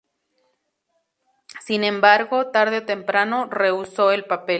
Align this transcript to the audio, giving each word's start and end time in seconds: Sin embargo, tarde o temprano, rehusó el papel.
Sin 1.59 1.83
embargo, 1.83 2.47
tarde 2.47 2.79
o 2.79 2.85
temprano, 2.87 3.45
rehusó 3.51 4.11
el 4.11 4.25
papel. 4.25 4.49